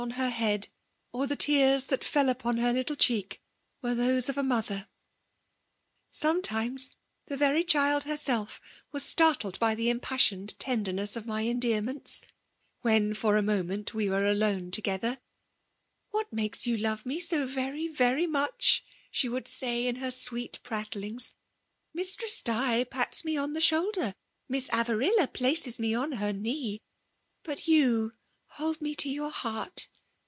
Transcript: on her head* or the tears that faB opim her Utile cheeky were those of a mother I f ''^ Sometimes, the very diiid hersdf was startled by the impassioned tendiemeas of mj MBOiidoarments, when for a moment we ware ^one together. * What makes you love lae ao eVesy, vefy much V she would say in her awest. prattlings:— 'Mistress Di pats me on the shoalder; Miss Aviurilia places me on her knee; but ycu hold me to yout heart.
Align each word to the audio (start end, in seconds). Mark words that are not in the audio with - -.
on 0.01 0.09
her 0.15 0.31
head* 0.31 0.67
or 1.13 1.27
the 1.27 1.35
tears 1.35 1.85
that 1.85 2.01
faB 2.03 2.25
opim 2.33 2.59
her 2.59 2.73
Utile 2.75 2.95
cheeky 2.97 3.37
were 3.83 3.93
those 3.93 4.29
of 4.29 4.35
a 4.35 4.41
mother 4.41 4.73
I 4.73 4.77
f 4.79 4.83
''^ 4.85 4.87
Sometimes, 6.09 6.95
the 7.27 7.37
very 7.37 7.63
diiid 7.63 8.01
hersdf 8.05 8.59
was 8.91 9.03
startled 9.05 9.59
by 9.59 9.75
the 9.75 9.91
impassioned 9.91 10.55
tendiemeas 10.57 11.15
of 11.15 11.25
mj 11.25 11.59
MBOiidoarments, 11.61 12.23
when 12.81 13.13
for 13.13 13.37
a 13.37 13.43
moment 13.43 13.93
we 13.93 14.09
ware 14.09 14.33
^one 14.33 14.71
together. 14.73 15.19
* 15.65 16.09
What 16.09 16.33
makes 16.33 16.65
you 16.65 16.77
love 16.77 17.05
lae 17.05 17.17
ao 17.17 17.17
eVesy, 17.45 17.95
vefy 17.95 18.27
much 18.27 18.83
V 18.83 18.91
she 19.11 19.29
would 19.29 19.47
say 19.47 19.85
in 19.85 19.97
her 19.97 20.07
awest. 20.07 20.63
prattlings:— 20.63 21.33
'Mistress 21.93 22.41
Di 22.41 22.83
pats 22.85 23.23
me 23.23 23.37
on 23.37 23.53
the 23.53 23.59
shoalder; 23.61 24.15
Miss 24.49 24.67
Aviurilia 24.69 25.31
places 25.31 25.77
me 25.77 25.93
on 25.93 26.13
her 26.13 26.33
knee; 26.33 26.81
but 27.43 27.59
ycu 27.67 28.13
hold 28.55 28.81
me 28.81 28.95
to 28.95 29.07
yout 29.07 29.31
heart. 29.33 29.87